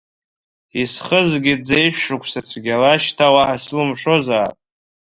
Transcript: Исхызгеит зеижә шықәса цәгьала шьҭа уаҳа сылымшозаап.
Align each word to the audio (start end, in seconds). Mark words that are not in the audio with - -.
Исхызгеит 0.81 1.61
зеижә 1.67 1.99
шықәса 2.03 2.41
цәгьала 2.47 2.91
шьҭа 3.03 3.27
уаҳа 3.33 3.57
сылымшозаап. 3.63 4.55